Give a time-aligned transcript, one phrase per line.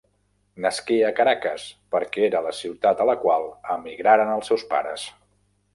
[0.63, 1.67] Nasqué a Caracas
[1.97, 5.11] perquè era la ciutat a la qual emigraren els seus pares.